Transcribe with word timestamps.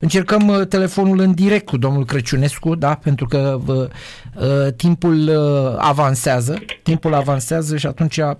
Încercăm 0.00 0.48
uh, 0.48 0.66
telefonul 0.66 1.18
în 1.18 1.34
direct 1.34 1.66
cu 1.66 1.76
domnul 1.76 2.04
Crăciunescu, 2.04 2.74
da, 2.74 2.94
pentru 2.94 3.26
că 3.26 3.60
uh, 3.66 3.76
uh, 3.76 4.72
timpul 4.76 5.28
uh, 5.28 5.74
avansează, 5.78 6.58
timpul 6.82 7.14
avansează 7.14 7.76
și 7.76 7.86
atunci 7.86 8.16
uh, 8.16 8.36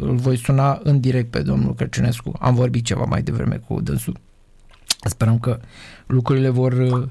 îl 0.00 0.14
voi 0.14 0.36
suna 0.36 0.80
în 0.82 1.00
direct 1.00 1.30
pe 1.30 1.42
domnul 1.42 1.74
Crăciunescu. 1.74 2.32
Am 2.40 2.54
vorbit 2.54 2.84
ceva 2.84 3.04
mai 3.04 3.22
devreme 3.22 3.56
cu 3.56 3.80
dânsul. 3.80 4.16
Sperăm 5.00 5.38
că 5.38 5.58
lucrurile 6.06 6.48
vor, 6.48 6.72
uh, 6.72 7.08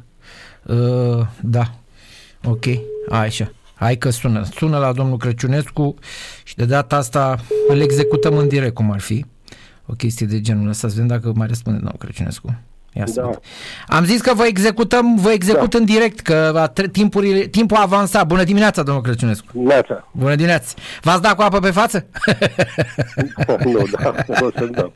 uh, 0.64 1.28
da, 1.42 1.76
ok, 2.44 2.66
așa. 3.10 3.52
Hai 3.73 3.98
că 3.98 4.10
sună. 4.10 4.44
Sună 4.44 4.78
la 4.78 4.94
domnul 4.94 5.18
Crăciunescu 5.18 5.96
și 6.44 6.55
de 6.55 6.66
data 6.66 6.96
asta 6.96 7.39
îl 7.68 7.80
executăm 7.80 8.38
în 8.38 8.48
direct, 8.48 8.73
cum 8.73 8.92
ar 8.92 9.00
fi. 9.00 9.26
O 9.86 9.94
chestie 9.94 10.26
de 10.26 10.42
genul 10.42 10.70
ăsta, 10.70 10.88
să 10.88 10.94
vedem 10.94 11.07
dacă 11.07 11.32
mai 11.36 11.48
răspunde 11.48 11.78
domnul 11.78 11.98
Crăciunescu. 12.00 12.55
Ia 12.98 13.05
să 13.05 13.21
Da. 13.21 13.27
văd. 13.27 13.39
Am 13.88 14.05
zis 14.05 14.21
că 14.21 14.34
vă 14.34 14.46
executăm, 14.46 15.16
vă 15.16 15.32
execut 15.32 15.70
Da. 15.70 15.78
în 15.78 15.86
direct, 15.86 16.20
că 16.20 16.51
a 16.56 16.68
tre- 16.68 16.88
timpurile, 16.88 17.39
timpul 17.39 17.78
a 17.78 17.82
avansat. 17.82 18.25
Bună 18.28 18.43
dimineața, 18.43 18.83
domnul 18.83 19.04
Crăciunescu. 19.04 19.46
Neața. 19.51 20.07
Bună 20.11 20.36
dimineața. 20.36 20.74
V-ați 21.01 21.21
dat 21.21 21.36
cu 21.36 21.42
apă 21.42 21.60
pe 21.60 21.71
față? 21.71 22.06
nu, 23.65 23.87
da, 24.01 24.14
o 24.42 24.50
să 24.57 24.65
dau. 24.71 24.93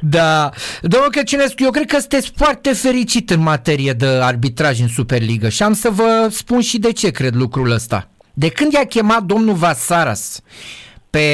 da. 0.00 0.50
Domnul 0.82 1.10
Crăciunescu, 1.10 1.62
eu 1.62 1.70
cred 1.70 1.86
că 1.86 1.98
sunteți 1.98 2.32
foarte 2.36 2.72
fericit 2.72 3.30
în 3.30 3.40
materie 3.40 3.92
de 3.92 4.06
arbitraj 4.06 4.80
în 4.80 4.88
Superligă 4.88 5.48
și 5.48 5.62
am 5.62 5.72
să 5.74 5.90
vă 5.90 6.28
spun 6.30 6.60
și 6.60 6.78
de 6.78 6.92
ce 6.92 7.10
cred 7.10 7.34
lucrul 7.34 7.70
ăsta. 7.70 8.08
De 8.34 8.48
când 8.48 8.72
i-a 8.72 8.84
chemat 8.84 9.22
domnul 9.22 9.54
Vasaras 9.54 10.40
pe 11.10 11.28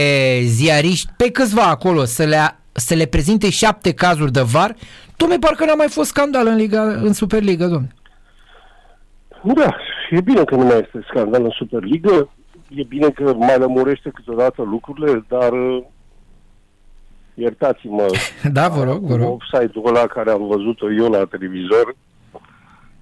ziariști, 0.46 1.08
pe 1.16 1.30
câțiva 1.30 1.62
acolo, 1.62 2.04
să 2.04 2.22
le, 2.24 2.56
să 2.72 2.94
le 2.94 3.04
prezinte 3.06 3.50
șapte 3.50 3.92
cazuri 3.92 4.32
de 4.32 4.40
var, 4.40 4.74
domnule, 5.22 5.46
parcă 5.46 5.64
n-a 5.64 5.74
mai 5.74 5.88
fost 5.88 6.08
scandal 6.08 6.46
în, 6.46 6.56
Liga, 6.56 6.82
în 6.82 7.12
Superliga, 7.12 7.66
domnule. 7.66 7.94
Da, 9.42 9.76
e 10.10 10.20
bine 10.20 10.44
că 10.44 10.54
nu 10.54 10.64
mai 10.64 10.78
este 10.78 11.06
scandal 11.08 11.44
în 11.44 11.50
Superligă. 11.50 12.30
E 12.68 12.82
bine 12.82 13.10
că 13.10 13.34
mai 13.34 13.58
lămurește 13.58 14.10
câteodată 14.14 14.62
lucrurile, 14.62 15.24
dar 15.28 15.52
uh, 15.52 15.82
iertați-mă. 17.34 18.06
Da, 18.52 18.68
vă 18.68 18.84
rog, 18.84 19.02
vă 19.02 19.16
rog. 19.16 19.40
Offside-ul 19.40 19.86
ăla 19.86 20.06
care 20.06 20.30
am 20.30 20.46
văzut-o 20.46 20.92
eu 20.92 21.10
la 21.10 21.24
televizor 21.24 21.94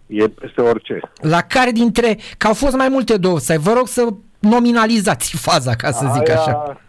e 0.07 0.29
peste 0.29 0.61
orice. 0.61 1.01
La 1.21 1.41
care 1.41 1.71
dintre, 1.71 2.19
că 2.39 2.47
au 2.47 2.55
fost 2.55 2.77
mai 2.77 2.89
multe 2.89 3.17
două 3.17 3.39
sai, 3.39 3.59
vă 3.59 3.73
rog 3.73 3.87
să 3.87 4.09
nominalizați 4.39 5.37
faza, 5.37 5.75
ca 5.75 5.91
să 5.91 6.11
zic 6.15 6.29
Aia 6.29 6.39
așa. 6.39 6.81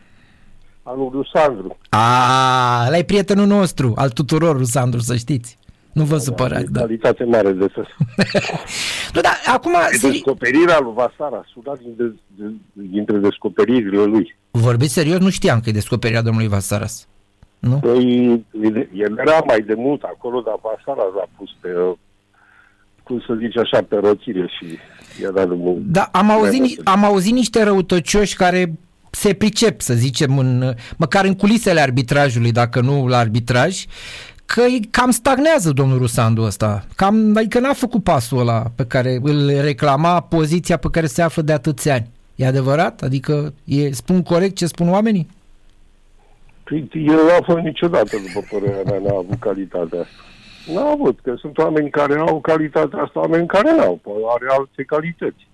Al 0.83 0.97
lui 1.11 1.29
Sandru. 1.33 1.77
A, 1.89 2.85
ăla 2.87 2.97
e 2.97 3.03
prietenul 3.03 3.45
nostru, 3.47 3.93
al 3.95 4.09
tuturor, 4.09 4.57
Rusandru, 4.57 4.99
să 4.99 5.15
știți. 5.15 5.57
Nu 5.93 6.03
vă 6.03 6.17
supărați, 6.17 6.63
E 6.63 6.67
da. 6.71 6.79
calitate 6.79 7.23
mare 7.23 7.51
de 7.51 7.67
să... 7.73 7.85
Nu, 9.13 9.21
dar 9.21 9.33
acum, 9.53 9.71
E 9.91 9.95
seri... 9.97 10.11
descoperirea 10.13 10.79
lui 10.79 10.93
Vasara, 10.93 11.45
una 11.65 11.77
dintre, 11.83 12.13
dintre 12.73 13.17
descoperirile 13.17 14.03
lui. 14.03 14.35
vorbiți 14.51 14.93
serios, 14.93 15.19
nu 15.19 15.29
știam 15.29 15.59
că 15.59 15.69
e 15.69 15.71
descoperirea 15.71 16.21
domnului 16.21 16.47
Vasaras. 16.49 17.07
Nu? 17.59 17.75
Păi, 17.77 18.45
el 18.93 19.17
era 19.17 19.39
mai 19.47 19.61
de 19.61 19.73
mult 19.77 20.01
acolo, 20.03 20.41
dar 20.41 20.55
Vasara 20.61 21.03
l-a 21.15 21.27
pus 21.37 21.49
pe, 21.61 21.67
uh, 21.89 21.93
cum 23.03 23.23
să 23.27 23.33
zice 23.39 23.59
așa, 23.59 23.81
pe 23.83 23.95
roțire 23.95 24.47
și 24.59 24.77
i-a 25.21 25.31
dat 25.31 25.45
drumul. 25.45 25.81
Da, 25.85 26.09
am 26.11 26.29
auzit, 26.31 26.59
Mai 26.59 26.67
ni- 26.77 26.83
am 26.83 27.03
auzit 27.03 27.33
niște 27.33 27.63
răutăcioși 27.63 28.35
care 28.35 28.73
se 29.11 29.33
pricep, 29.33 29.81
să 29.81 29.93
zicem, 29.93 30.37
în, 30.37 30.73
măcar 30.97 31.25
în 31.25 31.35
culisele 31.35 31.79
arbitrajului, 31.79 32.51
dacă 32.51 32.81
nu 32.81 33.07
la 33.07 33.17
arbitraj, 33.17 33.85
că 34.45 34.61
e- 34.61 34.87
cam 34.91 35.11
stagnează 35.11 35.71
domnul 35.71 35.97
Rusandu 35.97 36.41
ăsta. 36.41 36.85
Cam, 36.95 37.37
adică 37.37 37.59
n-a 37.59 37.73
făcut 37.73 38.03
pasul 38.03 38.39
ăla 38.39 38.63
pe 38.75 38.85
care 38.85 39.19
îl 39.21 39.61
reclama 39.61 40.21
poziția 40.21 40.77
pe 40.77 40.87
care 40.91 41.05
se 41.05 41.21
află 41.21 41.41
de 41.41 41.53
atâția 41.53 41.93
ani. 41.93 42.09
E 42.35 42.45
adevărat? 42.45 43.01
Adică 43.01 43.53
e, 43.63 43.91
spun 43.91 44.23
corect 44.23 44.55
ce 44.55 44.65
spun 44.65 44.89
oamenii? 44.89 45.27
Păi, 46.63 46.89
el 46.93 47.13
nu 47.13 47.35
a 47.39 47.43
fost 47.43 47.59
niciodată, 47.59 48.17
după 48.25 48.47
părerea 48.51 48.83
mea, 48.85 48.99
n-a 48.99 49.17
avut 49.17 49.39
calitatea 49.39 49.99
asta. 49.99 50.21
N-a 50.73 50.91
avut, 50.91 51.19
că 51.23 51.33
sunt 51.37 51.57
oameni 51.57 51.89
care 51.89 52.19
au 52.19 52.39
calitatea 52.39 53.01
asta, 53.01 53.19
oameni 53.19 53.47
care 53.47 53.75
n-au, 53.75 53.99
poate 54.03 54.19
are 54.35 54.45
alte 54.57 54.83
calități. 54.83 55.47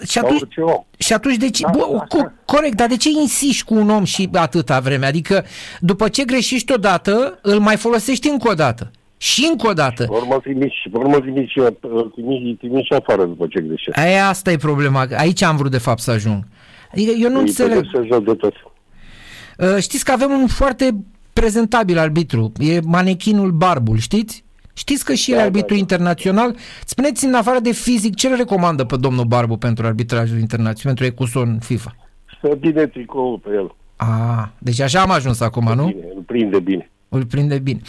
Și 0.00 0.06
Sau 0.06 0.24
atunci, 0.24 0.40
orice 0.40 0.60
om. 0.60 0.84
Și 0.98 1.12
atunci 1.12 1.36
de 1.36 1.50
ce, 1.50 1.62
Da, 1.62 1.70
bă, 1.70 1.84
așa. 1.94 2.06
co- 2.06 2.44
corect, 2.44 2.76
dar 2.76 2.88
de 2.88 2.96
ce 2.96 3.08
insiști 3.20 3.64
cu 3.64 3.74
un 3.74 3.90
om 3.90 4.04
și 4.04 4.28
atâta 4.32 4.80
vreme? 4.80 5.06
Adică 5.06 5.44
după 5.80 6.08
ce 6.08 6.24
greșești 6.24 6.72
odată, 6.72 7.38
îl 7.42 7.58
mai 7.58 7.76
folosești 7.76 8.28
încă 8.28 8.48
o 8.50 8.54
dată. 8.54 8.90
Și 9.16 9.46
încă 9.50 9.68
o 9.68 9.72
dată. 9.72 10.04
Pe 10.04 10.14
urmă 10.14 10.38
trimiși, 10.42 10.88
pe 10.92 10.98
urmă 10.98 11.20
trimiși, 11.20 11.58
trimiși, 12.14 12.54
trimiși 12.58 12.92
afară 12.92 13.24
după 13.24 13.46
ce 13.50 13.60
greșești. 13.60 14.00
Aia 14.00 14.28
asta 14.28 14.50
e 14.50 14.56
problema. 14.56 15.06
Aici 15.16 15.42
am 15.42 15.56
vrut 15.56 15.70
de 15.70 15.78
fapt 15.78 16.00
să 16.00 16.10
ajung. 16.10 16.44
Adică 16.92 17.10
eu 17.18 17.28
nu 17.30 17.36
Îi 17.38 17.46
înțeleg. 17.46 17.72
pedepsești 17.74 18.08
rău 18.10 18.20
de 18.20 18.34
tot. 18.34 18.54
Uh, 19.58 19.82
Știți 19.82 20.04
că 20.04 20.12
avem 20.12 20.30
un 20.30 20.46
foarte 20.46 20.90
prezentabil 21.32 21.98
arbitru. 21.98 22.52
E 22.58 22.80
manechinul 22.84 23.50
Barbul, 23.50 23.98
știți? 23.98 24.44
Știți 24.76 25.04
că 25.04 25.14
și 25.14 25.30
el 25.30 25.36
Da, 25.36 25.42
e 25.42 25.46
arbitru 25.46 25.68
da, 25.68 25.74
da. 25.74 25.80
internațional? 25.80 26.56
Spuneți 26.84 27.24
în 27.24 27.34
afară 27.34 27.58
de 27.58 27.72
fizic, 27.72 28.14
ce 28.14 28.28
îl 28.28 28.36
recomandă 28.36 28.84
pe 28.84 28.96
domnul 28.96 29.24
Barbu 29.24 29.56
pentru 29.56 29.86
arbitrajul 29.86 30.38
internațional, 30.38 30.96
pentru 30.96 31.04
Ecuson 31.04 31.58
FIFA? 31.62 31.96
Stă 32.38 32.54
bine 32.60 32.86
tricoul 32.86 33.38
pe 33.38 33.50
el. 33.54 33.74
Ah, 33.96 34.44
deci 34.58 34.80
așa 34.80 35.00
am 35.00 35.10
ajuns 35.10 35.40
acum, 35.40 35.72
nu? 35.74 35.84
Bine, 35.86 36.04
îl 36.14 36.22
prinde 36.26 36.58
bine. 36.60 36.90
Îl 37.08 37.24
prinde 37.24 37.58
bine. 37.58 37.80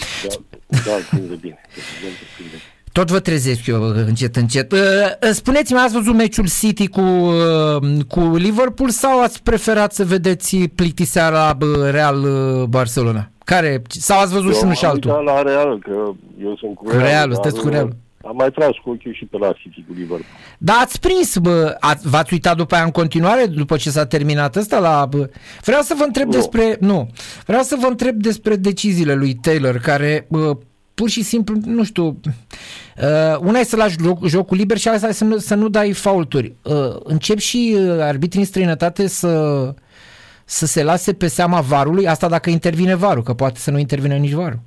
Da, 0.68 0.80
da 0.86 0.96
îl 0.96 1.02
prinde 1.10 1.36
bine. 1.36 1.58
Evident, 1.70 2.18
îl 2.22 2.28
prinde 2.36 2.52
bine. 2.52 2.62
Tot 2.92 3.12
vă 3.12 3.20
trezesc 3.20 3.66
eu 3.68 3.82
încet, 3.84 4.36
încet. 4.36 4.72
Uh, 4.72 4.80
Spuneți-mi, 5.32 5.80
ați 5.80 5.94
văzut 5.94 6.16
meciul 6.16 6.48
City 6.60 6.88
cu, 6.88 7.02
uh, 7.02 8.04
cu 8.08 8.36
Liverpool 8.36 8.90
sau 8.90 9.22
ați 9.22 9.44
preferat 9.44 9.94
să 9.94 10.06
vedeți 10.06 10.58
plictiseara 10.58 11.58
uh, 11.62 11.90
Real 11.92 12.24
uh, 12.24 12.64
Barcelona? 12.64 13.32
Care? 13.54 13.82
Sau 13.88 14.20
ați 14.20 14.34
văzut 14.34 14.56
și 14.56 14.64
unul 14.64 14.76
și 14.76 14.86
am 14.86 14.92
altul? 14.92 15.12
uitat 15.12 15.26
la 15.36 15.42
Real, 15.42 15.80
că 15.80 16.12
eu 16.44 16.56
sunt 16.60 16.76
cu 16.76 16.84
Cu 16.84 16.90
Real. 16.90 17.02
Realul, 17.02 17.34
dar 17.34 17.42
sunteți 17.42 17.64
cu 17.64 17.70
Realul. 17.70 17.96
Am 18.26 18.36
mai 18.36 18.50
tras 18.52 18.70
cu 18.84 18.90
ochiul 18.90 19.14
și 19.14 19.26
pe 19.26 19.38
la 19.38 19.52
City 19.52 19.84
cu 19.88 19.94
Liverpool. 19.94 20.22
Da, 20.58 20.74
ați 20.74 21.00
prins, 21.00 21.38
bă, 21.38 21.76
ați, 21.80 22.08
v-ați 22.10 22.34
uitat 22.34 22.56
după 22.58 22.76
aia 22.76 22.84
în 22.84 22.92
continuare, 22.92 23.46
după 23.46 23.78
ce 23.78 23.90
s-a 23.90 24.06
terminat 24.06 24.56
ăsta 24.56 24.80
la... 24.80 25.06
Bă. 25.10 25.30
Vreau 25.64 25.82
să 25.82 25.94
vă 25.98 26.04
întreb 26.04 26.26
Nu. 26.26 26.32
despre... 26.32 26.78
Nu. 26.80 27.10
Vreau 27.46 27.62
să 27.62 27.78
vă 27.80 27.88
întreb 27.88 28.16
despre 28.16 28.56
deciziile 28.56 29.14
lui 29.14 29.34
Taylor, 29.34 29.78
care 29.78 30.26
bă, 30.30 30.58
pur 30.94 31.10
și 31.10 31.24
simplu, 31.24 31.56
nu 31.66 31.84
știu, 31.84 32.06
uh, 32.06 33.38
una 33.40 33.60
e 33.60 33.64
să 33.64 33.76
lași 33.76 33.96
joc, 34.04 34.26
jocul 34.26 34.58
liber 34.58 34.78
și 34.78 34.88
alta 34.88 35.08
e 35.08 35.12
să 35.12 35.24
nu, 35.24 35.38
să 35.38 35.56
nu 35.56 35.68
dai 35.68 35.92
faulturi. 35.92 36.54
Uh, 36.64 36.96
încep 37.04 37.38
și 37.38 37.76
uh, 37.80 38.00
arbitrii 38.00 38.42
în 38.42 38.48
străinătate 38.48 39.08
să, 39.08 39.74
să 40.50 40.66
se 40.66 40.84
lase 40.84 41.14
pe 41.14 41.28
seama 41.28 41.62
varului, 41.62 42.08
asta 42.08 42.28
dacă 42.30 42.50
intervine 42.50 42.96
varul, 42.96 43.24
că 43.24 43.34
poate 43.34 43.60
să 43.60 43.72
nu 43.72 43.78
intervine 43.80 44.18
nici 44.18 44.32
varul. 44.32 44.60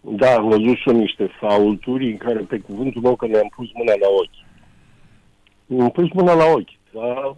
Da, 0.00 0.34
am 0.34 0.48
văzut 0.48 0.76
și 0.76 0.88
eu 0.88 0.96
niște 0.96 1.30
faulturi 1.40 2.10
în 2.10 2.16
care, 2.16 2.38
pe 2.38 2.58
cuvântul 2.58 3.02
meu, 3.02 3.16
că 3.16 3.26
ne-am 3.26 3.52
pus 3.56 3.68
mâna 3.74 3.92
la 4.00 4.06
ochi. 4.20 4.44
Ne-am 5.66 5.90
pus 5.90 6.08
mâna 6.12 6.34
la 6.34 6.44
ochi. 6.44 6.78
Dar 6.92 7.34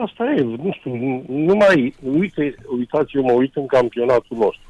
asta 0.00 0.24
e, 0.36 0.40
nu 0.40 0.72
știu, 0.78 0.96
nu- 0.96 1.24
nu 1.28 1.54
mai, 1.54 1.94
uite, 2.18 2.54
uitați, 2.76 3.16
eu 3.16 3.22
mă 3.22 3.32
uit 3.32 3.56
în 3.56 3.66
campionatul 3.66 4.36
nostru. 4.36 4.66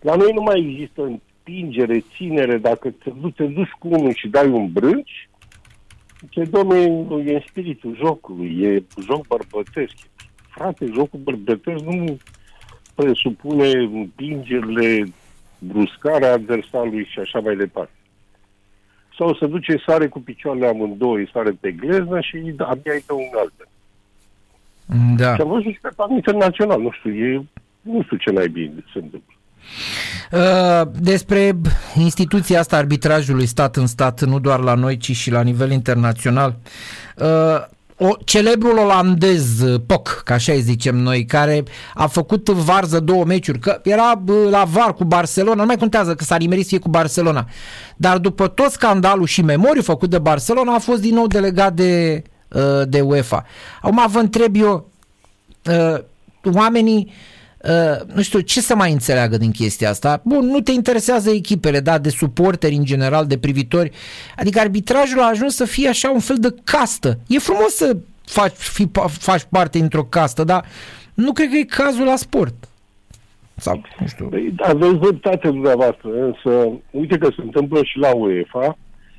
La 0.00 0.14
noi 0.14 0.32
nu 0.34 0.42
mai 0.42 0.60
există 0.60 1.02
împingere, 1.02 2.04
ținere, 2.16 2.58
dacă 2.58 2.90
te, 2.90 3.10
du- 3.20 3.30
te 3.30 3.44
duci 3.44 3.70
cu 3.78 3.88
unul 3.88 4.14
și 4.14 4.28
dai 4.28 4.48
un 4.48 4.72
brânci, 4.72 5.28
ce 6.30 6.42
domne, 6.44 6.78
e 7.30 7.34
în 7.34 7.42
spiritul 7.48 7.96
jocului, 7.96 8.58
e 8.62 8.82
joc 9.02 9.26
bărbătesc. 9.26 9.94
Frate, 10.56 10.90
jocul 10.94 11.20
bărbătesc 11.22 11.84
nu 11.84 12.18
presupune 12.94 13.68
împingerile, 13.68 15.12
bruscarea 15.58 16.32
adversarului 16.32 17.04
și 17.04 17.18
așa 17.18 17.38
mai 17.38 17.56
departe. 17.56 17.90
Sau 19.18 19.34
să 19.34 19.46
duce 19.46 19.82
sare 19.86 20.08
cu 20.08 20.20
picioarele 20.20 20.66
amândouă, 20.66 21.16
îi 21.16 21.30
sare 21.32 21.50
pe 21.60 21.72
gleznă 21.72 22.20
și 22.20 22.54
abia 22.58 22.92
îi 22.92 23.04
dă 23.06 23.12
un 23.12 23.28
galben. 23.32 23.68
Da. 25.16 25.34
Și 25.34 25.40
am 25.40 25.48
văzut 25.48 25.72
și 25.72 25.78
pe 25.82 25.90
plan 25.96 26.10
internațional, 26.10 26.80
nu 26.80 26.90
știu, 26.90 27.10
e, 27.14 27.44
nu 27.80 28.02
știu 28.02 28.16
ce 28.16 28.30
mai 28.30 28.48
bine 28.48 28.84
se 28.92 28.98
întâmplă. 28.98 29.34
Uh, 30.32 30.88
despre 31.00 31.52
instituția 31.94 32.58
asta 32.58 32.76
arbitrajului 32.76 33.46
stat 33.46 33.76
în 33.76 33.86
stat, 33.86 34.22
nu 34.22 34.38
doar 34.38 34.60
la 34.60 34.74
noi, 34.74 34.96
ci 34.96 35.16
și 35.16 35.30
la 35.30 35.42
nivel 35.42 35.70
internațional. 35.70 36.56
Uh, 37.98 38.08
o, 38.08 38.16
celebrul 38.24 38.78
olandez 38.78 39.60
uh, 39.60 39.80
POC, 39.86 40.22
ca 40.24 40.34
așa 40.34 40.52
îi 40.52 40.60
zicem 40.60 40.96
noi, 40.96 41.24
care 41.24 41.62
a 41.94 42.06
făcut 42.06 42.48
varză 42.48 43.00
două 43.00 43.24
meciuri, 43.24 43.58
că 43.58 43.80
era 43.82 44.14
bă, 44.14 44.48
la 44.50 44.64
VAR 44.64 44.94
cu 44.94 45.04
Barcelona, 45.04 45.60
nu 45.60 45.66
mai 45.66 45.76
contează 45.76 46.14
că 46.14 46.24
s-a 46.24 46.36
nimerit 46.36 46.62
să 46.62 46.68
fie 46.68 46.78
cu 46.78 46.88
Barcelona, 46.88 47.48
dar 47.96 48.18
după 48.18 48.48
tot 48.48 48.70
scandalul 48.70 49.26
și 49.26 49.42
memoriu 49.42 49.82
făcut 49.82 50.10
de 50.10 50.18
Barcelona 50.18 50.74
a 50.74 50.78
fost 50.78 51.00
din 51.00 51.14
nou 51.14 51.26
delegat 51.26 51.72
de, 51.72 52.22
uh, 52.48 52.82
de 52.88 53.00
UEFA. 53.00 53.44
Acum 53.80 54.06
vă 54.08 54.18
întreb 54.18 54.56
eu, 54.56 54.90
uh, 55.64 55.98
oamenii 56.54 57.06
uh, 57.06 57.35
nu 58.14 58.22
știu, 58.22 58.40
ce 58.40 58.60
să 58.60 58.74
mai 58.74 58.92
înțeleagă 58.92 59.36
din 59.36 59.50
chestia 59.50 59.90
asta? 59.90 60.20
Bun, 60.24 60.46
nu 60.46 60.60
te 60.60 60.72
interesează 60.72 61.30
echipele, 61.30 61.80
da, 61.80 61.98
de 61.98 62.08
suporteri 62.08 62.74
în 62.74 62.84
general, 62.84 63.26
de 63.26 63.38
privitori. 63.38 63.90
Adică 64.36 64.60
arbitrajul 64.60 65.20
a 65.20 65.28
ajuns 65.28 65.54
să 65.54 65.64
fie 65.64 65.88
așa 65.88 66.10
un 66.10 66.20
fel 66.20 66.36
de 66.38 66.54
castă. 66.64 67.18
E 67.26 67.38
frumos 67.38 67.74
să 67.74 67.96
faci, 68.24 68.52
fi, 68.56 68.88
faci 69.08 69.46
parte 69.50 69.78
dintr-o 69.78 70.04
castă, 70.04 70.44
dar 70.44 70.64
nu 71.14 71.32
cred 71.32 71.50
că 71.50 71.56
e 71.56 71.64
cazul 71.64 72.04
la 72.04 72.16
sport. 72.16 72.54
Sau, 73.54 73.82
nu 74.00 74.06
știu. 74.06 74.26
Păi, 74.26 74.52
da, 74.56 74.64
aveți 74.64 74.94
dreptate 74.94 75.48
dumneavoastră, 75.48 76.08
însă 76.20 76.68
uite 76.90 77.18
că 77.18 77.28
se 77.36 77.42
întâmplă 77.42 77.80
și 77.84 77.98
la 77.98 78.14
UEFA 78.14 78.78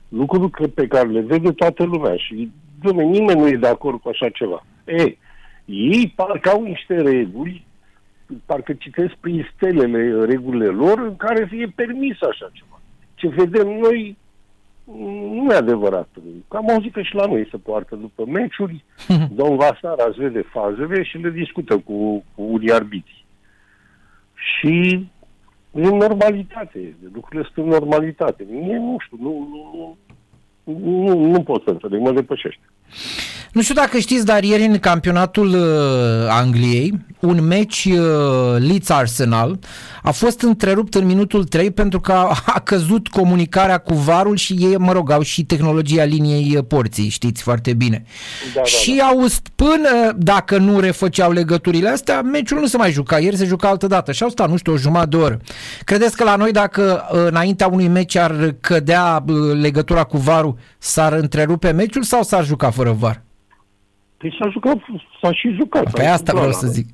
lucruri 0.10 0.70
pe 0.70 0.88
care 0.88 1.08
le 1.08 1.22
vede 1.22 1.52
toată 1.52 1.84
lumea 1.84 2.16
și 2.16 2.52
Dumne, 2.82 3.04
nimeni 3.04 3.40
nu 3.40 3.48
e 3.48 3.56
de 3.56 3.68
acord 3.68 4.00
cu 4.02 4.10
așa 4.10 4.30
ceva. 4.30 4.66
Ei, 4.86 5.18
ei 5.66 6.14
parcă 6.16 6.50
au 6.50 6.64
niște 6.64 7.02
reguli, 7.02 7.66
parcă 8.46 8.74
citesc 8.74 9.14
prin 9.14 9.50
stelele 9.56 10.26
regulile 10.26 10.66
lor 10.66 11.00
în 11.00 11.16
care 11.16 11.50
e 11.52 11.68
permis 11.76 12.22
așa 12.22 12.50
ceva. 12.54 12.82
Ce 13.16 13.28
vedem 13.28 13.68
noi 13.68 14.18
nu 15.32 15.48
e 15.52 15.56
adevărat. 15.56 16.10
Am 16.48 16.70
auzit 16.70 16.94
că 16.94 17.02
și 17.02 17.16
la 17.16 17.26
noi 17.26 17.48
se 17.52 17.58
poartă 17.58 17.96
după 17.96 18.26
meciuri, 18.26 18.84
domn 19.38 19.56
Vasara 19.56 20.06
îți 20.08 20.20
vede 20.20 20.42
fazele 20.42 21.04
și 21.04 21.18
le 21.18 21.30
discută 21.30 21.78
cu, 21.78 22.24
cu 22.36 22.44
unii 22.44 22.72
arbitri. 22.72 23.26
Și 24.34 25.08
e 25.72 25.88
normalitate, 25.88 26.96
lucrurile 27.14 27.50
sunt 27.54 27.66
în 27.66 27.72
normalitate. 27.72 28.46
Mie 28.50 28.78
nu 28.78 28.98
știu, 29.00 29.18
nu, 29.22 29.48
nu, 30.64 30.74
nu, 30.74 31.26
nu 31.26 31.44
pot 31.44 31.64
să 31.64 31.70
înțeleg, 31.70 32.02
mă 32.02 32.12
depășește. 32.12 32.62
Nu 33.52 33.62
știu 33.62 33.76
dacă 33.76 33.98
știți, 33.98 34.26
dar 34.26 34.44
ieri 34.44 34.66
în 34.66 34.80
campionatul 34.80 35.48
uh, 35.48 36.28
Angliei, 36.30 37.06
un 37.20 37.44
meci 37.48 37.88
uh, 37.92 38.00
Leeds-Arsenal 38.58 39.60
a 40.04 40.12
fost 40.12 40.42
întrerupt 40.42 40.96
în 40.96 41.06
minutul 41.06 41.44
3 41.44 41.72
pentru 41.72 42.00
că 42.00 42.12
a, 42.12 42.38
a 42.46 42.60
căzut 42.60 43.08
comunicarea 43.08 43.78
cu 43.78 43.94
varul 43.94 44.36
și 44.36 44.54
ei, 44.54 44.78
mă 44.78 44.92
rog, 44.92 45.12
au 45.12 45.22
și 45.22 45.46
tehnologia 45.46 46.04
liniei 46.04 46.56
uh, 46.58 46.64
porții, 46.68 47.10
știți 47.10 47.42
foarte 47.42 47.74
bine. 47.74 48.04
Da, 48.56 48.64
și 48.64 48.96
da, 48.96 49.04
da. 49.04 49.10
au 49.10 49.28
până 49.56 50.14
dacă 50.18 50.58
nu 50.58 50.80
refăceau 50.80 51.32
legăturile 51.32 51.90
astea, 51.90 52.22
meciul 52.22 52.60
nu 52.60 52.68
se 52.68 52.78
mai 52.78 52.92
juca. 52.92 53.20
Ieri 53.20 53.38
se 53.38 53.46
juca 53.46 53.68
altă 53.68 53.88
dată 53.88 54.12
și 54.12 54.24
au 54.24 54.30
stat, 54.30 54.50
nu 54.50 54.58
știu, 54.58 54.74
o 54.74 54.78
jumătate 54.78 55.10
de 55.10 55.18
oră. 55.18 55.40
Credeți 55.84 56.16
că 56.16 56.24
la 56.24 56.36
noi 56.36 56.52
dacă 56.52 57.08
uh, 57.12 57.20
înaintea 57.28 57.68
unui 57.68 57.88
meci 57.88 58.16
ar 58.16 58.56
cădea 58.62 59.24
uh, 59.28 59.36
legătura 59.62 60.04
cu 60.04 60.18
varul, 60.18 60.58
s-ar 60.78 61.14
întrerupe 61.14 61.72
meciul 61.72 62.04
sau 62.04 62.24
s-ar 62.24 62.46
juca 62.46 62.70
fără 62.78 62.92
var? 62.92 63.22
Păi 64.18 64.36
s-a 64.40 64.50
jucat, 64.50 64.78
s-a 65.22 65.32
și 65.32 65.48
jucat. 65.60 65.84
Pe 65.84 65.92
păi 65.94 66.08
asta 66.08 66.32
vreau 66.34 66.52
să 66.52 66.68
zic. 66.68 66.88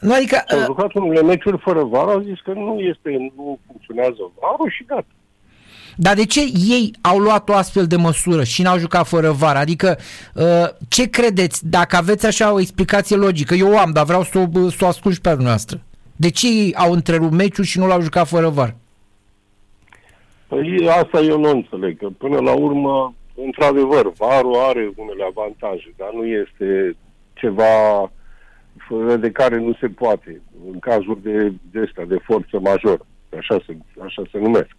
Nu, 0.00 0.14
adică, 0.14 0.44
s-au 0.46 0.58
uh... 0.58 0.64
jucat 0.64 0.94
unele 0.94 1.22
meciuri 1.22 1.58
fără 1.58 1.82
var, 1.84 2.06
au 2.08 2.20
zis 2.20 2.40
că 2.44 2.52
nu 2.52 2.78
este, 2.78 3.32
nu 3.36 3.58
funcționează 3.66 4.22
varul 4.40 4.70
și 4.76 4.84
gata. 4.86 5.12
Dar 6.00 6.14
de 6.14 6.24
ce 6.24 6.40
ei 6.68 6.92
au 7.00 7.18
luat 7.18 7.48
o 7.48 7.54
astfel 7.54 7.86
de 7.86 7.96
măsură 7.96 8.44
și 8.44 8.62
n-au 8.62 8.78
jucat 8.78 9.06
fără 9.06 9.30
var? 9.30 9.56
Adică, 9.56 9.98
uh, 10.34 10.68
ce 10.88 11.10
credeți, 11.10 11.68
dacă 11.68 11.96
aveți 11.96 12.26
așa 12.26 12.52
o 12.52 12.60
explicație 12.60 13.16
logică, 13.16 13.54
eu 13.54 13.72
o 13.72 13.78
am, 13.78 13.90
dar 13.92 14.04
vreau 14.04 14.22
să 14.22 14.38
o, 14.38 14.68
să 14.68 14.84
o 14.84 14.86
ascult 14.86 15.14
și 15.14 15.20
pe 15.20 15.36
noastră. 15.38 15.80
De 16.16 16.30
ce 16.30 16.46
ei 16.48 16.74
au 16.74 16.92
întrerupt 16.92 17.32
meciul 17.32 17.64
și 17.64 17.78
nu 17.78 17.86
l-au 17.86 18.00
jucat 18.00 18.26
fără 18.28 18.48
var? 18.48 18.74
Păi 20.48 20.88
asta 20.88 21.20
eu 21.20 21.38
nu 21.38 21.50
înțeleg, 21.50 21.98
că 21.98 22.08
până 22.18 22.40
la 22.40 22.52
urmă 22.52 23.14
într-adevăr, 23.44 24.12
varul 24.12 24.54
are 24.54 24.90
unele 24.96 25.24
avantaje, 25.24 25.94
dar 25.96 26.12
nu 26.12 26.26
este 26.26 26.96
ceva 27.32 28.10
de 29.18 29.30
care 29.30 29.58
nu 29.58 29.72
se 29.80 29.88
poate, 29.88 30.42
în 30.72 30.78
cazuri 30.78 31.22
de, 31.22 31.52
de, 31.70 31.80
astea, 31.86 32.04
de 32.04 32.18
forță 32.22 32.58
majoră, 32.58 33.06
așa 33.38 33.58
se, 33.66 33.76
așa 34.04 34.22
se 34.32 34.38
numesc. 34.38 34.76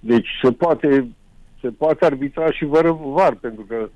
Deci 0.00 0.28
se 0.42 0.52
poate, 0.52 1.08
se 1.60 1.68
poate 1.68 2.04
arbitra 2.04 2.50
și 2.50 2.66
fără 2.66 2.92
var, 2.92 3.34
pentru 3.34 3.64
că 3.68 3.88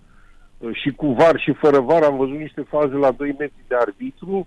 și 0.72 0.90
cu 0.90 1.06
var 1.06 1.40
și 1.40 1.52
fără 1.52 1.80
var 1.80 2.02
am 2.02 2.16
văzut 2.16 2.38
niște 2.38 2.62
faze 2.68 2.94
la 2.94 3.10
2 3.10 3.34
metri 3.38 3.64
de 3.68 3.74
arbitru 3.74 4.46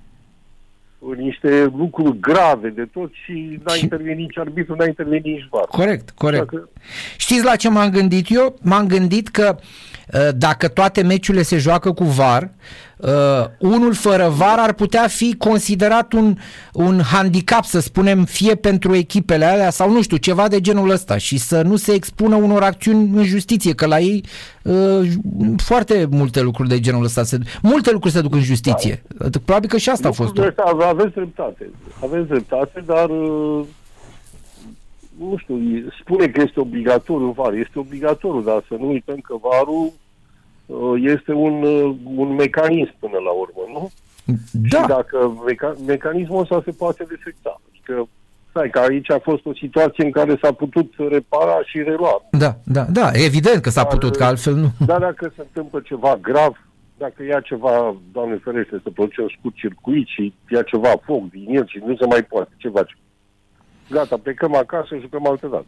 niște 1.17 1.71
lucruri 1.77 2.19
grave 2.19 2.69
de 2.69 2.87
tot 2.93 3.11
și 3.25 3.59
n-a 3.65 3.75
intervenit 3.81 4.17
nici 4.17 4.37
arbitru, 4.37 4.75
n-a 4.75 4.85
intervenit 4.85 5.23
nici 5.23 5.47
VAR. 5.49 5.63
Corect, 5.63 6.09
corect. 6.09 6.51
Dacă... 6.51 6.69
Știți 7.17 7.43
la 7.43 7.55
ce 7.55 7.69
m-am 7.69 7.89
gândit 7.89 8.25
eu? 8.29 8.55
M-am 8.61 8.87
gândit 8.87 9.27
că 9.27 9.55
uh, 10.13 10.29
dacă 10.35 10.67
toate 10.67 11.01
meciurile 11.01 11.43
se 11.43 11.57
joacă 11.57 11.91
cu 11.91 12.03
VAR, 12.03 12.51
uh, 12.99 13.45
unul 13.59 13.93
fără 13.93 14.29
VAR 14.29 14.59
ar 14.59 14.73
putea 14.73 15.07
fi 15.07 15.35
considerat 15.37 16.13
un, 16.13 16.35
un 16.73 17.01
handicap, 17.01 17.63
să 17.63 17.79
spunem, 17.79 18.23
fie 18.23 18.55
pentru 18.55 18.95
echipele 18.95 19.45
alea 19.45 19.69
sau 19.69 19.91
nu 19.91 20.01
știu, 20.01 20.17
ceva 20.17 20.47
de 20.47 20.61
genul 20.61 20.89
ăsta 20.89 21.17
și 21.17 21.37
să 21.37 21.61
nu 21.61 21.75
se 21.75 21.93
expună 21.93 22.35
unor 22.35 22.63
acțiuni 22.63 23.17
în 23.17 23.23
justiție, 23.23 23.73
că 23.73 23.85
la 23.85 23.99
ei 23.99 24.23
uh, 24.63 25.07
foarte 25.57 26.07
multe 26.09 26.41
lucruri 26.41 26.69
de 26.69 26.79
genul 26.79 27.03
ăsta, 27.03 27.23
se, 27.23 27.37
multe 27.61 27.91
lucruri 27.91 28.13
se 28.13 28.21
duc 28.21 28.33
în 28.33 28.41
justiție. 28.41 29.03
Da. 29.17 29.29
Probabil 29.45 29.69
că 29.69 29.77
și 29.77 29.89
asta 29.89 30.07
Lucrurile 30.07 30.53
a 30.57 30.61
fost. 30.61 30.79
Asta, 30.79 30.87
aveți 30.87 31.13
dreptate, 31.13 31.69
aveți 32.03 32.27
dreptate, 32.27 32.83
dar 32.85 33.09
uh, 33.09 33.65
nu 35.19 35.37
știu, 35.37 35.55
spune 36.01 36.27
că 36.27 36.41
este 36.41 36.59
obligatoriu 36.59 37.33
VAR, 37.37 37.53
este 37.53 37.79
obligatoriu, 37.79 38.41
dar 38.41 38.63
să 38.67 38.75
nu 38.79 38.87
uităm 38.87 39.17
că 39.17 39.35
VAR-ul 39.41 39.85
Uh, 39.85 40.08
este 40.99 41.33
un, 41.33 41.63
uh, 41.63 41.95
un 42.15 42.35
mecanism 42.35 42.93
până 42.99 43.17
la 43.17 43.31
urmă, 43.31 43.61
nu? 43.73 43.91
Da. 44.51 44.81
Și 44.81 44.87
dacă 44.87 45.33
meca- 45.45 45.85
mecanismul 45.85 46.41
ăsta 46.41 46.61
se 46.65 46.71
poate 46.71 47.05
defecta. 47.09 47.61
Adică, 47.69 48.07
stai, 48.49 48.69
că 48.69 48.79
aici 48.79 49.11
a 49.11 49.19
fost 49.19 49.45
o 49.45 49.53
situație 49.53 50.05
în 50.05 50.11
care 50.11 50.37
s-a 50.41 50.51
putut 50.51 50.93
repara 51.09 51.59
și 51.65 51.83
relua. 51.83 52.25
Da, 52.31 52.55
da, 52.63 52.83
da, 52.83 53.09
evident 53.13 53.61
că 53.61 53.69
s-a 53.69 53.83
Dar, 53.83 53.91
putut, 53.91 54.15
că 54.15 54.23
altfel 54.23 54.53
nu. 54.53 54.69
Dar 54.85 54.99
dacă 54.99 55.31
se 55.35 55.41
întâmplă 55.41 55.79
ceva 55.79 56.17
grav, 56.21 56.67
dacă 56.97 57.23
ia 57.23 57.39
ceva, 57.39 57.95
Doamne 58.11 58.39
ferește, 58.43 58.79
să 58.83 58.89
produce 58.89 59.21
un 59.21 59.31
scurt 59.37 59.55
circuit 59.55 60.07
și 60.07 60.33
ia 60.49 60.61
ceva 60.61 60.91
foc 61.05 61.29
din 61.29 61.45
el 61.49 61.67
și 61.67 61.81
nu 61.85 61.95
se 61.95 62.05
mai 62.05 62.23
poate, 62.23 62.51
ce 62.57 62.69
faci? 62.69 62.97
Gata, 63.89 64.17
plecăm 64.23 64.55
acasă 64.55 64.95
și 64.95 65.01
jucăm 65.01 65.27
altă 65.27 65.47
dată. 65.47 65.65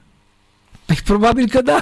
Păi 0.91 0.99
probabil 1.03 1.49
că 1.49 1.61
da. 1.61 1.79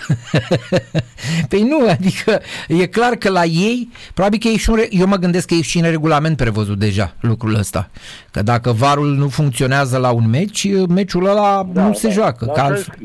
păi 1.49 1.61
nu, 1.61 1.89
adică 1.89 2.41
e 2.67 2.85
clar 2.85 3.15
că 3.15 3.29
la 3.29 3.43
ei, 3.43 3.89
probabil 4.13 4.39
că 4.39 4.47
e 4.47 4.57
și 4.57 4.69
un, 4.69 4.79
eu 4.89 5.07
mă 5.07 5.15
gândesc 5.15 5.47
că 5.47 5.53
e 5.53 5.61
și 5.61 5.77
în 5.77 5.83
regulament 5.83 6.37
prevăzut 6.37 6.79
deja 6.79 7.15
lucrul 7.19 7.55
ăsta. 7.55 7.89
Că 8.31 8.41
dacă 8.41 8.71
varul 8.71 9.15
nu 9.15 9.27
funcționează 9.27 9.97
la 9.97 10.11
un 10.11 10.29
meci, 10.29 10.67
meciul 10.87 11.25
ăla 11.25 11.69
da, 11.73 11.87
nu 11.87 11.93
se 11.93 12.07
da, 12.07 12.13
joacă. 12.13 12.45
Da, 12.45 12.51
că 12.51 12.59
altfel, 12.59 12.95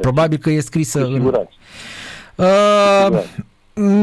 probabil 0.00 0.38
că 0.38 0.50
e 0.50 0.60
scrisă 0.60 1.04
în... 1.04 1.24
Uh, 1.24 3.22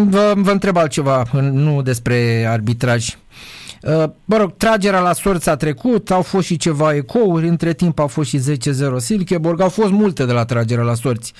vă, 0.09 0.33
vă 0.35 0.51
întreb 0.51 0.77
altceva, 0.77 1.23
nu 1.51 1.81
despre 1.81 2.45
arbitraj. 2.49 3.07
Uh, 3.07 3.15
mă 4.25 4.37
rog, 4.37 4.53
tragerea 4.57 4.99
la 4.99 5.13
sorți 5.13 5.49
a 5.49 5.55
trecut, 5.55 6.11
au 6.11 6.21
fost 6.21 6.45
și 6.45 6.57
ceva 6.57 6.95
ecouri, 6.95 7.47
între 7.47 7.73
timp 7.73 7.99
au 7.99 8.07
fost 8.07 8.29
și 8.29 8.39
10-0 8.39 8.95
Silkeborg, 8.97 9.61
au 9.61 9.69
fost 9.69 9.91
multe 9.91 10.25
de 10.25 10.31
la 10.31 10.45
tragerea 10.45 10.83
la 10.83 10.93
sorți. 10.93 11.33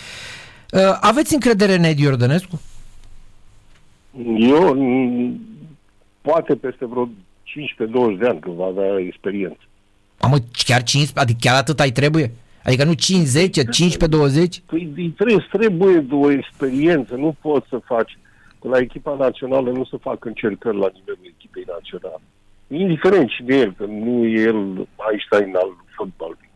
Uh, 0.71 0.97
aveți 1.01 1.33
încredere 1.33 1.73
în 1.73 1.83
Edi 1.83 2.01
Iordănescu? 2.01 2.61
Eu, 4.37 4.77
poate 6.21 6.55
peste 6.55 6.85
vreo 6.85 7.09
15-20 8.15 8.19
de 8.19 8.27
ani, 8.27 8.39
când 8.39 8.55
va 8.55 8.65
avea 8.65 8.99
experiență. 8.99 9.59
Am 10.17 10.31
chiar 10.65 10.83
15? 10.83 11.19
Adică 11.19 11.37
chiar 11.41 11.55
atât 11.55 11.79
ai 11.79 11.91
trebuie? 11.91 12.31
Adică 12.63 12.83
nu 12.83 12.93
5, 12.93 13.25
10, 13.25 13.63
15, 13.63 14.07
20? 14.07 14.61
Păi 14.65 15.13
trebuie, 15.17 15.47
trebuie 15.51 15.99
de 15.99 16.13
o 16.13 16.31
experiență, 16.31 17.15
nu 17.15 17.35
poți 17.41 17.67
să 17.69 17.79
faci. 17.85 18.17
La 18.59 18.77
echipa 18.77 19.15
națională 19.19 19.71
nu 19.71 19.85
se 19.85 19.97
fac 20.01 20.25
încercări 20.25 20.77
la 20.77 20.89
nivelul 20.93 21.33
echipei 21.35 21.63
naționale 21.67 22.21
indiferent 22.67 23.29
și 23.29 23.43
de 23.43 23.55
el, 23.55 23.73
că 23.77 23.85
nu 23.85 24.25
e 24.25 24.41
el 24.41 24.87
Einstein 25.09 25.55
al 25.55 25.75
fotbalului. 25.95 26.49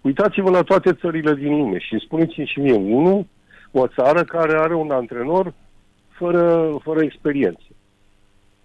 Uitați-vă 0.00 0.50
la 0.50 0.62
toate 0.62 0.92
țările 0.92 1.34
din 1.34 1.56
lume 1.56 1.78
și 1.78 1.98
spuneți-mi 2.04 2.46
și 2.46 2.60
mie 2.60 2.74
unul, 2.74 3.26
o 3.70 3.86
țară 3.86 4.24
care 4.24 4.58
are 4.58 4.74
un 4.74 4.90
antrenor 4.90 5.52
fără, 6.08 6.76
fără 6.82 7.02
experiență. 7.02 7.62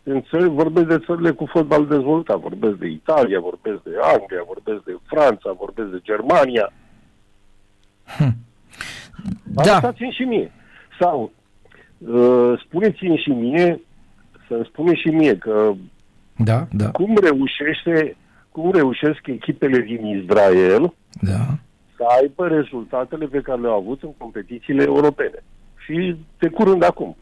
În 0.03 0.23
țări, 0.29 0.49
vorbesc 0.49 0.87
de 0.87 0.99
țările 0.99 1.31
cu 1.31 1.45
fotbal 1.45 1.87
dezvoltat, 1.87 2.39
vorbesc 2.39 2.75
de 2.75 2.87
Italia, 2.87 3.39
vorbesc 3.39 3.83
de 3.83 3.91
Anglia, 4.01 4.43
vorbesc 4.45 4.83
de 4.83 4.97
Franța, 5.03 5.51
vorbesc 5.51 5.89
de 5.89 5.99
Germania. 6.03 6.73
Hm. 8.17 8.35
Da. 9.43 9.61
Arătați-mi 9.61 10.11
și 10.11 10.23
mie. 10.23 10.51
Sau 10.99 11.31
uh, 11.97 12.61
spuneți-mi 12.65 13.17
și 13.17 13.29
mie, 13.29 13.81
să-mi 14.47 14.65
spune 14.65 14.95
și 14.95 15.07
mie 15.07 15.37
că 15.37 15.73
da, 16.37 16.67
da. 16.71 16.91
Cum 16.91 17.17
reușește, 17.21 18.15
cum 18.51 18.71
reușesc 18.71 19.27
echipele 19.27 19.79
din 19.79 20.05
Israel 20.05 20.93
da. 21.21 21.45
să 21.97 22.03
aibă 22.21 22.47
rezultatele 22.47 23.25
pe 23.25 23.41
care 23.41 23.61
le-au 23.61 23.77
avut 23.77 24.03
în 24.03 24.13
competițiile 24.17 24.83
europene. 24.83 25.43
Și 25.85 26.15
de 26.39 26.47
curând 26.47 26.83
acum. 26.83 27.15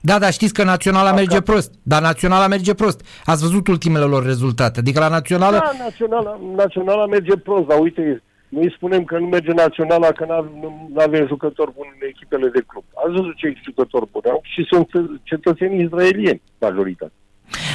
Da, 0.00 0.18
da, 0.18 0.30
știți 0.30 0.54
că 0.54 0.64
naționala 0.64 1.08
Așa. 1.08 1.14
merge 1.14 1.40
prost. 1.40 1.72
Dar 1.82 2.02
naționala 2.02 2.46
merge 2.46 2.74
prost. 2.74 3.00
Ați 3.24 3.42
văzut 3.42 3.68
ultimele 3.68 4.04
lor 4.04 4.24
rezultate. 4.24 4.78
Adică 4.78 5.00
la 5.00 5.08
națională... 5.08 5.56
Da, 5.56 5.84
naționala, 5.84 6.40
naționala 6.56 7.06
merge 7.06 7.36
prost, 7.36 7.66
dar 7.66 7.78
uite, 7.78 8.22
noi 8.48 8.72
spunem 8.76 9.04
că 9.04 9.18
nu 9.18 9.26
merge 9.26 9.52
naționala, 9.52 10.06
că 10.06 10.24
nu 10.60 11.00
avem 11.00 11.26
jucători 11.26 11.72
buni 11.76 11.96
în 12.00 12.08
echipele 12.08 12.48
de 12.48 12.62
club. 12.66 12.84
Ați 12.94 13.14
văzut 13.16 13.36
ce 13.36 13.54
jucători 13.64 14.08
buni 14.12 14.24
au 14.30 14.40
și 14.42 14.62
sunt 14.70 14.88
cetățenii 15.22 15.84
izraelieni, 15.84 16.42
majoritatea. 16.60 17.16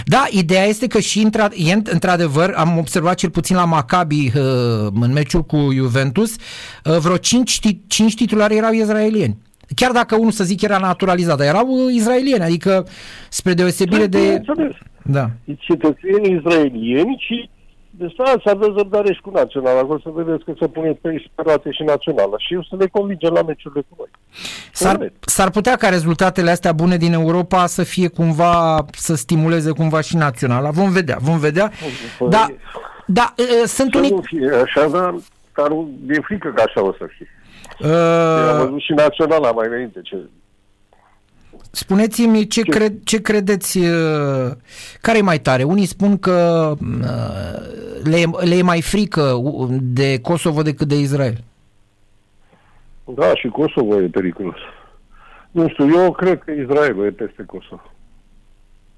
Da, 0.10 0.25
ideea 0.32 0.63
este 0.63 0.88
că 0.88 1.00
și 1.00 1.28
într-adevăr 1.84 2.54
am 2.56 2.78
observat 2.78 3.16
cel 3.16 3.30
puțin 3.30 3.56
la 3.56 3.66
Maccabi 3.66 4.16
uh, 4.16 4.34
în 5.01 5.12
meciul 5.13 5.42
cu 5.42 5.58
Juventus, 5.74 6.36
uh, 6.36 6.98
vreo 6.98 7.18
5, 7.18 7.60
5 7.88 8.16
titulari 8.16 8.56
erau 8.56 8.72
izraelieni. 8.72 9.38
Chiar 9.75 9.92
dacă 9.92 10.16
unul 10.16 10.32
să 10.32 10.44
zic 10.44 10.62
era 10.62 10.78
naturalizat, 10.78 11.38
dar 11.38 11.48
erau 11.48 11.68
uh, 11.68 11.94
izraelieni, 11.94 12.44
adică 12.44 12.88
spre 13.30 13.54
deosebire 13.54 14.08
da, 14.08 14.18
de... 14.18 14.42
Da. 15.04 15.30
Cetățeni 15.58 16.36
izraelieni 16.38 17.24
și 17.28 17.50
deci 18.00 18.15
da, 18.15 18.24
să 18.44 18.50
aveți 18.50 18.77
răbdare 18.77 19.13
și 19.13 19.22
cu 19.22 19.29
naționala, 19.29 19.79
acolo 19.79 20.00
să 20.03 20.10
vedeți 20.13 20.44
că 20.44 20.53
se 20.60 20.68
pune 20.68 20.91
pe 21.01 21.25
sperate 21.32 21.72
și 21.72 21.84
naționala 21.84 22.38
și 22.38 22.53
eu 22.53 22.63
să 22.63 22.75
le 22.75 22.88
convingem 22.88 23.34
la 23.34 23.41
meciurile 23.41 23.82
cu 23.89 23.96
noi. 23.98 24.10
S-ar, 24.72 25.12
s-ar 25.20 25.50
putea 25.50 25.75
ca 25.75 25.89
rezultatele 25.89 26.50
astea 26.50 26.72
bune 26.72 26.98
din 26.98 27.13
Europa 27.13 27.65
să 27.65 27.84
fie 27.84 28.08
cumva, 28.08 28.86
să 28.91 29.15
stimuleze 29.15 29.72
cumva 29.72 30.01
și 30.01 30.15
naționala. 30.15 30.70
Vom 30.70 30.91
vedea, 30.91 31.18
vom 31.22 31.38
vedea. 31.38 31.72
Păi, 32.18 32.29
da, 32.29 32.48
da, 33.06 33.34
sunt 33.65 33.94
unii... 33.94 34.10
Nu 34.10 34.22
fie 34.22 34.51
așa, 34.63 34.88
dar, 34.88 35.15
dar 35.56 35.72
e 36.08 36.20
frică 36.22 36.53
că 36.56 36.63
așa 36.65 36.84
o 36.84 36.94
să 36.98 37.06
fie. 37.18 37.27
Uh... 37.79 38.50
Am 38.50 38.58
văzut 38.58 38.79
și 38.79 38.94
naționala 38.94 39.51
mai 39.51 39.68
înainte 39.68 40.00
ce 40.03 40.18
Spuneți-mi 41.71 42.47
ce, 42.47 42.61
ce? 42.61 42.69
Cre- 42.69 42.99
ce 43.03 43.21
credeți, 43.21 43.77
uh, 43.77 44.51
care 45.01 45.17
e 45.17 45.21
mai 45.21 45.39
tare? 45.39 45.63
Unii 45.63 45.85
spun 45.85 46.17
că 46.17 46.73
uh, 46.81 47.09
le, 48.03 48.23
le 48.45 48.55
e 48.55 48.61
mai 48.61 48.81
frică 48.81 49.41
de 49.81 50.19
Kosovo 50.21 50.61
decât 50.61 50.88
de 50.88 50.99
Israel. 50.99 51.43
Da, 53.15 53.35
și 53.35 53.47
Kosovo 53.47 54.01
e 54.01 54.07
periculos. 54.07 54.57
Nu 55.51 55.69
știu, 55.69 55.89
eu 55.89 56.11
cred 56.11 56.39
că 56.43 56.51
Israelul 56.51 57.05
e 57.05 57.09
peste 57.09 57.43
Kosovo. 57.45 57.91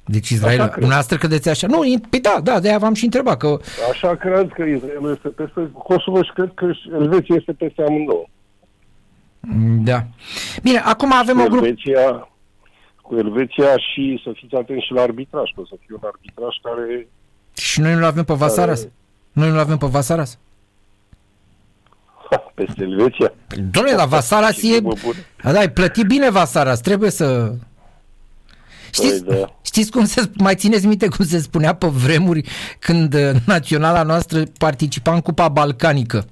Deci 0.06 0.30
Israel, 0.30 0.70
dumneavoastră 0.72 1.18
credeți 1.18 1.50
așa? 1.50 1.68
Nu, 1.68 1.82
pe 2.10 2.18
da, 2.18 2.40
da, 2.44 2.60
de-aia 2.60 2.78
v-am 2.78 2.94
și 2.94 3.04
întrebat 3.04 3.38
că... 3.38 3.60
Așa 3.92 4.16
cred 4.16 4.52
că 4.54 4.64
Israelul 4.64 5.12
este 5.12 5.28
peste 5.28 5.70
Kosovo 5.74 6.24
și 6.24 6.32
cred 6.34 6.52
că 6.56 6.72
Elveția 6.94 7.36
este 7.36 7.52
peste 7.52 7.84
amândouă. 7.88 8.26
Da. 9.84 10.04
Bine, 10.64 10.78
acum 10.78 11.14
avem 11.14 11.40
o 11.40 11.48
grupă... 11.48 11.68
Elveția, 13.10 13.12
cu 13.12 13.16
Elveția 13.16 13.78
și 13.78 14.22
să 14.24 14.32
fiți 14.34 14.56
atenți 14.56 14.86
și 14.86 14.92
la 14.92 15.02
arbitraj, 15.02 15.52
că 15.56 15.62
o 15.62 15.66
să 15.66 15.76
fie 15.86 15.96
un 15.96 16.08
arbitraj 16.14 16.56
care... 16.62 17.08
Și 17.54 17.80
noi 17.80 17.94
nu-l 17.94 18.04
avem 18.04 18.24
pe 18.24 18.34
Vasaras? 18.34 18.80
Care... 18.80 18.92
Noi 19.32 19.50
nu-l 19.50 19.60
avem 19.60 19.78
pe 19.78 19.86
Vasaras? 19.86 20.38
peste 22.56 22.84
Elveția? 22.84 23.34
Doamne, 23.72 23.92
dar 23.92 24.08
Vasaras 24.08 24.62
e... 24.62 24.82
Da, 25.44 25.60
ai 25.60 25.72
plătit 25.72 26.06
bine 26.06 26.30
Vasaras, 26.30 26.80
trebuie 26.80 27.10
să... 27.10 27.54
Știți, 28.94 29.24
păi, 29.24 29.40
da. 29.40 29.56
știți 29.62 29.92
cum 29.92 30.06
se, 30.06 30.30
mai 30.38 30.56
țineți 30.56 30.88
minte 30.88 31.08
cum 31.08 31.26
se 31.26 31.40
spunea 31.40 31.76
pe 31.76 31.88
vremuri 31.88 32.50
când 32.80 33.14
uh, 33.14 33.32
naționala 33.46 34.04
noastră 34.04 34.44
participa 34.58 35.14
în 35.14 35.22
Cupa 35.22 35.48
Balcanică? 35.48 36.28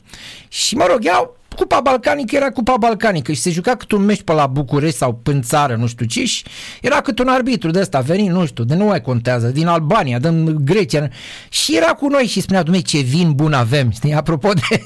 Și 0.48 0.76
mă 0.76 0.86
rog, 0.90 1.06
erau 1.06 1.39
Cupa 1.56 1.80
Balcanică 1.80 2.36
era 2.36 2.50
Cupa 2.50 2.76
Balcanică 2.80 3.32
și 3.32 3.42
se 3.42 3.50
juca 3.50 3.76
cât 3.76 3.92
un 3.92 4.06
meci 4.06 4.22
pe 4.22 4.34
la 4.34 4.48
București 4.48 4.98
sau 4.98 5.22
în 5.24 5.42
țară, 5.42 5.76
nu 5.76 5.88
știu 5.88 6.06
ce, 6.06 6.26
și 6.26 6.44
era 6.82 7.02
cât 7.02 7.20
un 7.20 7.28
arbitru 7.28 7.72
de 7.72 7.80
ăsta, 7.80 8.00
venit, 8.00 8.30
nu 8.30 8.46
știu, 8.46 8.64
de 8.64 8.76
nu 8.76 8.86
mai 8.86 9.02
contează, 9.02 9.48
din 9.48 9.68
Albania, 9.68 10.20
din 10.20 10.58
Grecia. 10.66 11.08
Și 11.50 11.78
era 11.78 11.94
cu 11.94 12.08
noi 12.08 12.26
și 12.26 12.42
spunea, 12.42 12.64
dumne, 12.64 12.80
ce 12.80 13.00
vin 13.00 13.32
bun 13.32 13.54
avem. 13.54 13.92
Știi, 14.00 14.14
apropo 14.14 14.54
de... 14.54 14.62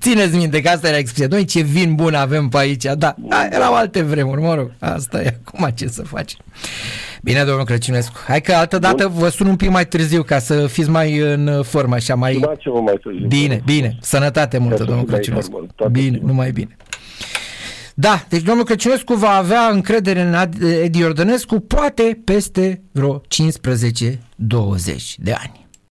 Țineți 0.00 0.36
minte 0.36 0.60
că 0.60 0.68
asta 0.68 0.88
era 0.88 0.96
expresia. 0.96 1.28
Noi 1.30 1.44
ce 1.44 1.60
vin 1.60 1.94
bun 1.94 2.14
avem 2.14 2.48
pe 2.48 2.58
aici. 2.58 2.84
Da, 2.98 3.14
erau 3.50 3.74
alte 3.74 4.02
vremuri, 4.02 4.40
mă 4.40 4.54
rog. 4.54 4.70
Asta 4.78 5.22
e 5.22 5.38
acum 5.46 5.68
ce 5.74 5.88
să 5.88 6.02
faci. 6.02 6.36
Bine, 7.26 7.44
domnul 7.44 7.64
Crăciunescu. 7.64 8.18
Hai 8.26 8.40
că 8.40 8.52
altă 8.52 8.78
dată 8.78 9.08
vă 9.08 9.28
sun 9.28 9.46
un 9.46 9.56
pic 9.56 9.70
mai 9.70 9.86
târziu 9.86 10.22
ca 10.22 10.38
să 10.38 10.66
fiți 10.66 10.90
mai 10.90 11.18
în 11.18 11.62
formă, 11.62 11.94
așa 11.94 12.14
mai... 12.14 12.38
mai 12.80 12.98
târziu. 13.02 13.26
Bine, 13.26 13.62
bine. 13.64 13.96
Sănătate 14.00 14.58
multă, 14.58 14.84
domnul 14.84 15.04
Crăciunescu. 15.04 15.66
Bine, 15.90 16.18
numai 16.22 16.50
bine. 16.50 16.76
Da, 17.94 18.24
deci 18.28 18.42
domnul 18.42 18.64
Crăciunescu 18.64 19.14
va 19.14 19.30
avea 19.30 19.68
încredere 19.72 20.20
în 20.20 20.34
Edi 20.82 21.04
Ordănescu 21.04 21.60
poate 21.60 22.20
peste 22.24 22.82
vreo 22.92 23.20
15-20 23.20 23.22
de 25.16 25.32
ani. 25.32 25.65